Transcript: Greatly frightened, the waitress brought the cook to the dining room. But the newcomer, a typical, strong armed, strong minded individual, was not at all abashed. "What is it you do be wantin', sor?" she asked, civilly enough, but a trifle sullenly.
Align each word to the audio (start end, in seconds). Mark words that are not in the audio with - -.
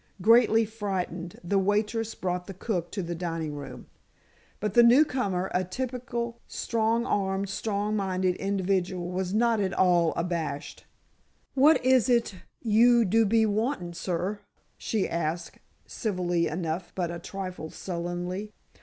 Greatly 0.19 0.65
frightened, 0.65 1.39
the 1.43 1.59
waitress 1.59 2.15
brought 2.15 2.47
the 2.47 2.55
cook 2.55 2.89
to 2.91 3.03
the 3.03 3.13
dining 3.13 3.53
room. 3.53 3.85
But 4.59 4.73
the 4.73 4.81
newcomer, 4.81 5.51
a 5.53 5.63
typical, 5.63 6.39
strong 6.47 7.05
armed, 7.05 7.49
strong 7.49 7.95
minded 7.97 8.35
individual, 8.37 9.11
was 9.11 9.31
not 9.31 9.59
at 9.59 9.73
all 9.75 10.13
abashed. 10.17 10.85
"What 11.53 11.85
is 11.85 12.09
it 12.09 12.33
you 12.63 13.05
do 13.05 13.27
be 13.27 13.45
wantin', 13.45 13.93
sor?" 13.93 14.41
she 14.75 15.07
asked, 15.07 15.59
civilly 15.85 16.47
enough, 16.47 16.91
but 16.95 17.11
a 17.11 17.19
trifle 17.19 17.69
sullenly. 17.69 18.53